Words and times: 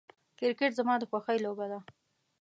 کرکټ 0.39 0.71
زما 0.79 0.93
د 0.99 1.03
خوښې 1.09 1.37
لوبه 1.43 1.65
ده. 1.71 1.79